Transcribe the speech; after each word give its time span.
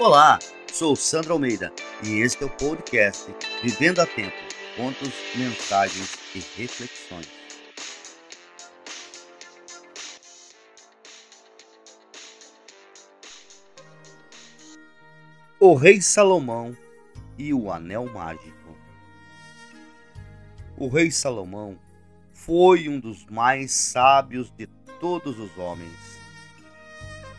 Olá, 0.00 0.38
sou 0.72 0.94
Sandro 0.94 1.32
Almeida 1.32 1.72
e 2.04 2.20
este 2.20 2.44
é 2.44 2.46
o 2.46 2.50
podcast 2.50 3.34
Vivendo 3.64 3.98
a 3.98 4.06
Tempo, 4.06 4.36
contos, 4.76 5.12
mensagens 5.34 6.16
e 6.36 6.38
reflexões. 6.56 7.28
O 15.58 15.74
Rei 15.74 16.00
Salomão 16.00 16.76
e 17.36 17.52
o 17.52 17.68
Anel 17.72 18.06
Mágico. 18.06 18.78
O 20.76 20.86
Rei 20.86 21.10
Salomão 21.10 21.76
foi 22.32 22.88
um 22.88 23.00
dos 23.00 23.26
mais 23.26 23.72
sábios 23.72 24.48
de 24.52 24.68
todos 25.00 25.40
os 25.40 25.58
homens. 25.58 26.20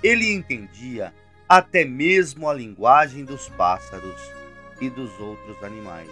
Ele 0.03 0.33
entendia 0.33 1.13
até 1.49 1.83
mesmo 1.83 2.47
a 2.47 2.53
linguagem 2.53 3.25
dos 3.25 3.49
pássaros 3.49 4.21
e 4.79 4.87
dos 4.87 5.19
outros 5.19 5.63
animais. 5.63 6.11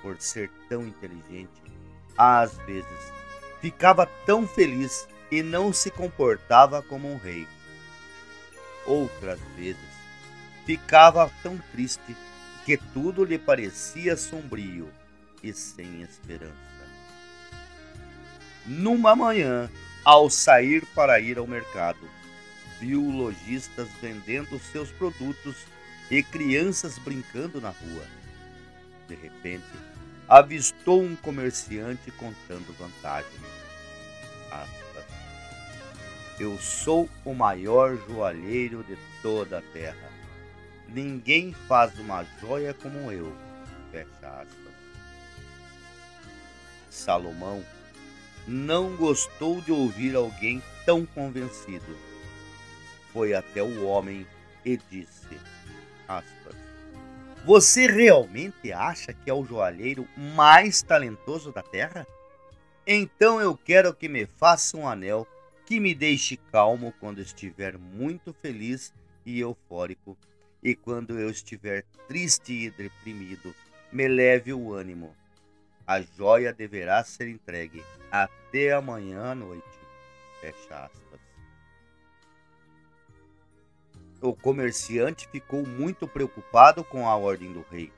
Por 0.00 0.18
ser 0.18 0.50
tão 0.70 0.86
inteligente, 0.86 1.62
às 2.16 2.56
vezes 2.58 3.12
ficava 3.60 4.06
tão 4.24 4.48
feliz 4.48 5.06
e 5.30 5.42
não 5.42 5.70
se 5.70 5.90
comportava 5.90 6.80
como 6.80 7.12
um 7.12 7.18
rei. 7.18 7.46
Outras 8.86 9.38
vezes 9.54 9.76
ficava 10.64 11.30
tão 11.42 11.58
triste 11.70 12.16
que 12.64 12.78
tudo 12.78 13.22
lhe 13.22 13.38
parecia 13.38 14.16
sombrio 14.16 14.88
e 15.42 15.52
sem 15.52 16.00
esperança. 16.00 16.54
Numa 18.64 19.14
manhã, 19.14 19.70
ao 20.02 20.30
sair 20.30 20.86
para 20.94 21.20
ir 21.20 21.36
ao 21.36 21.46
mercado, 21.46 21.98
viu 22.80 23.02
lojistas 23.02 23.88
vendendo 24.00 24.58
seus 24.58 24.90
produtos 24.90 25.56
e 26.10 26.22
crianças 26.22 26.98
brincando 26.98 27.60
na 27.60 27.70
rua. 27.70 28.04
De 29.06 29.14
repente, 29.14 29.64
avistou 30.28 31.02
um 31.02 31.16
comerciante 31.16 32.10
contando 32.12 32.76
vantagem. 32.78 33.30
Aspas. 34.50 35.04
Eu 36.38 36.56
sou 36.58 37.08
o 37.24 37.34
maior 37.34 37.96
joalheiro 38.08 38.84
de 38.84 38.96
toda 39.22 39.58
a 39.58 39.62
terra. 39.62 40.08
Ninguém 40.88 41.52
faz 41.66 41.98
uma 41.98 42.24
joia 42.40 42.72
como 42.72 43.10
eu. 43.10 43.34
Fecha 43.90 44.08
aspas. 44.22 44.72
Salomão 46.90 47.64
não 48.46 48.96
gostou 48.96 49.60
de 49.60 49.70
ouvir 49.70 50.14
alguém 50.14 50.62
tão 50.86 51.04
convencido 51.04 51.96
foi 53.18 53.34
até 53.34 53.60
o 53.60 53.84
homem 53.84 54.24
e 54.64 54.76
disse: 54.76 55.36
aspas, 56.06 56.54
Você 57.44 57.88
realmente 57.88 58.72
acha 58.72 59.12
que 59.12 59.28
é 59.28 59.34
o 59.34 59.44
joalheiro 59.44 60.06
mais 60.16 60.82
talentoso 60.82 61.50
da 61.50 61.60
terra? 61.60 62.06
Então 62.86 63.40
eu 63.40 63.56
quero 63.56 63.92
que 63.92 64.08
me 64.08 64.24
faça 64.24 64.76
um 64.76 64.86
anel 64.86 65.26
que 65.66 65.80
me 65.80 65.96
deixe 65.96 66.36
calmo 66.52 66.94
quando 67.00 67.20
estiver 67.20 67.76
muito 67.76 68.32
feliz 68.32 68.94
e 69.26 69.40
eufórico, 69.40 70.16
e 70.62 70.76
quando 70.76 71.18
eu 71.18 71.28
estiver 71.28 71.84
triste 72.06 72.52
e 72.52 72.70
deprimido, 72.70 73.52
me 73.90 74.06
leve 74.06 74.52
o 74.52 74.72
ânimo. 74.72 75.12
A 75.84 76.00
joia 76.00 76.52
deverá 76.52 77.02
ser 77.02 77.28
entregue 77.28 77.82
até 78.12 78.72
amanhã 78.72 79.32
à 79.32 79.34
noite. 79.34 79.66
Fecha 80.40 80.84
aspas. 80.84 81.07
O 84.20 84.34
comerciante 84.34 85.28
ficou 85.30 85.64
muito 85.64 86.08
preocupado 86.08 86.82
com 86.82 87.08
a 87.08 87.14
ordem 87.14 87.52
do 87.52 87.64
rei, 87.70 87.92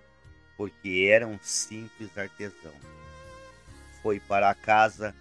porque 0.55 1.09
era 1.11 1.27
um 1.27 1.39
simples 1.41 2.17
artesão. 2.17 2.75
Foi 4.03 4.21
para 4.21 4.55
casa 4.55 5.15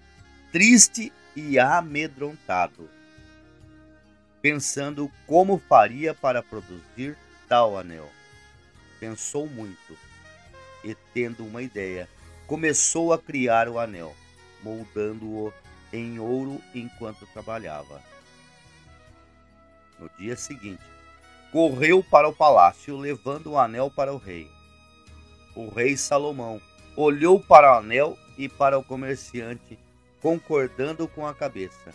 triste 0.51 1.13
e 1.33 1.57
amedrontado, 1.57 2.89
pensando 4.41 5.09
como 5.25 5.61
faria 5.69 6.13
para 6.13 6.43
produzir 6.43 7.17
tal 7.47 7.77
anel. 7.77 8.09
Pensou 8.99 9.47
muito 9.47 9.97
e, 10.83 10.93
tendo 11.13 11.45
uma 11.45 11.61
ideia, 11.61 12.09
começou 12.45 13.13
a 13.13 13.17
criar 13.17 13.69
o 13.69 13.79
anel, 13.79 14.13
moldando-o 14.61 15.53
em 15.93 16.19
ouro 16.19 16.61
enquanto 16.75 17.25
trabalhava. 17.27 18.03
No 19.99 20.09
dia 20.17 20.37
seguinte, 20.37 20.83
correu 21.51 22.01
para 22.03 22.27
o 22.27 22.33
palácio, 22.33 22.95
levando 22.97 23.51
o 23.51 23.57
anel 23.57 23.91
para 23.91 24.13
o 24.13 24.17
rei. 24.17 24.49
O 25.55 25.67
rei 25.69 25.97
Salomão 25.97 26.61
olhou 26.95 27.39
para 27.39 27.73
o 27.73 27.77
anel 27.79 28.17
e 28.37 28.47
para 28.47 28.79
o 28.79 28.83
comerciante, 28.83 29.77
concordando 30.21 31.07
com 31.07 31.27
a 31.27 31.33
cabeça. 31.33 31.93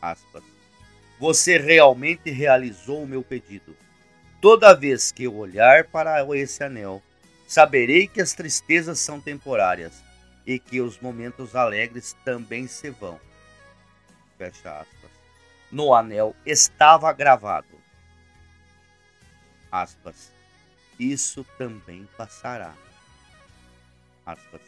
Aspas. 0.00 0.42
Você 1.20 1.58
realmente 1.58 2.30
realizou 2.30 3.02
o 3.02 3.06
meu 3.06 3.22
pedido. 3.22 3.76
Toda 4.40 4.74
vez 4.74 5.12
que 5.12 5.24
eu 5.24 5.36
olhar 5.36 5.84
para 5.84 6.24
esse 6.36 6.64
anel, 6.64 7.02
saberei 7.46 8.08
que 8.08 8.20
as 8.20 8.32
tristezas 8.32 8.98
são 8.98 9.20
temporárias 9.20 10.02
e 10.44 10.58
que 10.58 10.80
os 10.80 10.98
momentos 10.98 11.54
alegres 11.54 12.16
também 12.24 12.66
se 12.66 12.90
vão. 12.90 13.20
Fecha 14.36 14.80
aspas 14.80 15.11
no 15.72 15.94
anel 15.94 16.36
estava 16.44 17.10
gravado. 17.14 17.66
Aspas. 19.70 20.30
Isso 20.98 21.44
também 21.56 22.06
passará. 22.16 22.74
Aspas. 24.26 24.60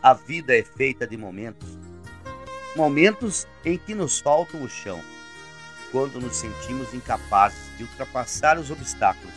A 0.00 0.14
vida 0.14 0.56
é 0.56 0.62
feita 0.62 1.06
de 1.06 1.16
momentos. 1.16 1.68
Momentos 2.76 3.48
em 3.64 3.76
que 3.76 3.94
nos 3.94 4.20
falta 4.20 4.56
o 4.56 4.68
chão. 4.68 5.02
Quando 5.90 6.20
nos 6.20 6.36
sentimos 6.36 6.94
incapazes 6.94 7.76
de 7.76 7.82
ultrapassar 7.82 8.58
os 8.58 8.70
obstáculos 8.70 9.34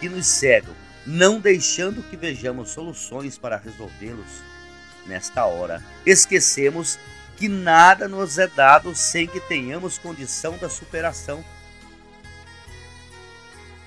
que 0.00 0.08
nos 0.08 0.26
cegam 0.26 0.74
não 1.08 1.40
deixando 1.40 2.02
que 2.02 2.18
vejamos 2.18 2.68
soluções 2.68 3.38
para 3.38 3.56
resolvê-los. 3.56 4.42
Nesta 5.06 5.46
hora, 5.46 5.82
esquecemos 6.04 6.98
que 7.38 7.48
nada 7.48 8.06
nos 8.06 8.36
é 8.36 8.46
dado 8.46 8.94
sem 8.94 9.26
que 9.26 9.40
tenhamos 9.40 9.96
condição 9.96 10.58
da 10.58 10.68
superação. 10.68 11.42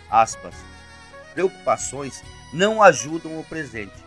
Aspas. 0.10 0.56
Preocupações 1.36 2.24
não 2.52 2.82
ajudam 2.82 3.40
o 3.40 3.44
presente, 3.44 4.04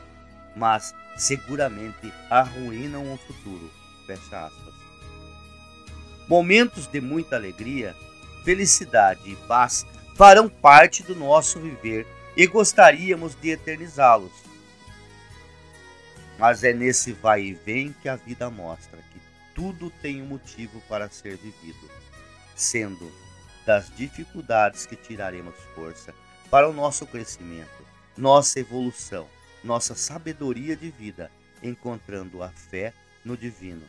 mas 0.56 0.92
seguramente 1.16 2.12
arruinam 2.28 3.14
o 3.14 3.16
futuro. 3.16 3.70
Fecha 4.08 4.46
aspas. 4.46 4.74
Momentos 6.26 6.88
de 6.88 7.00
muita 7.00 7.36
alegria, 7.36 7.94
felicidade 8.44 9.30
e 9.30 9.36
paz 9.46 9.86
farão 10.16 10.48
parte 10.48 11.04
do 11.04 11.14
nosso 11.14 11.60
viver 11.60 12.04
e 12.36 12.46
gostaríamos 12.46 13.34
de 13.34 13.50
eternizá-los. 13.50 14.32
Mas 16.38 16.64
é 16.64 16.72
nesse 16.72 17.12
vai 17.12 17.42
e 17.42 17.54
vem 17.54 17.94
que 18.02 18.08
a 18.08 18.16
vida 18.16 18.50
mostra 18.50 18.98
que 19.12 19.20
tudo 19.54 19.90
tem 20.02 20.20
um 20.20 20.26
motivo 20.26 20.80
para 20.88 21.08
ser 21.08 21.36
vivido, 21.36 21.88
sendo 22.56 23.10
das 23.64 23.94
dificuldades 23.94 24.84
que 24.84 24.96
tiraremos 24.96 25.54
força 25.74 26.12
para 26.50 26.68
o 26.68 26.72
nosso 26.72 27.06
crescimento, 27.06 27.84
nossa 28.16 28.60
evolução, 28.60 29.28
nossa 29.62 29.94
sabedoria 29.94 30.76
de 30.76 30.90
vida, 30.90 31.30
encontrando 31.62 32.42
a 32.42 32.48
fé 32.50 32.92
no 33.24 33.36
divino. 33.36 33.86